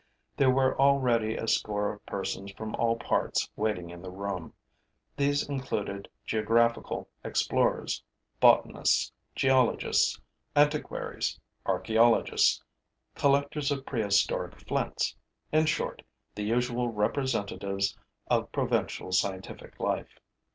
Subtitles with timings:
[0.35, 4.55] There were already a score of persons from all parts waiting in the room.
[5.15, 8.01] These included geographical explorers,
[8.39, 10.19] botanists, geologists,
[10.55, 12.63] antiquaries, archeologists,
[13.13, 15.15] collectors of prehistoric flints,
[15.51, 16.01] in short,
[16.33, 17.95] the usual representatives
[18.25, 20.17] of provincial scientific life.